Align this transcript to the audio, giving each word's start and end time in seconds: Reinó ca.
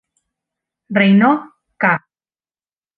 Reinó 0.97 1.31
ca. 1.81 1.93